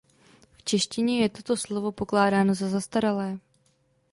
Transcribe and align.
V 0.57 0.63
češtině 0.63 1.21
je 1.21 1.29
toto 1.29 1.57
slovo 1.57 1.91
pokládáno 1.91 2.53
za 2.55 2.69
zastaralé. 2.69 3.39